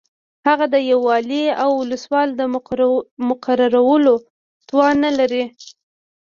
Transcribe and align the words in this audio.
هغه 0.47 0.65
د 0.73 0.75
یو 0.91 0.99
والي 1.09 1.43
او 1.63 1.69
ولسوال 1.81 2.29
د 2.35 2.41
مقررولو 3.27 4.13
توان 4.69 4.95
نه 5.05 5.11
لري. 5.19 5.43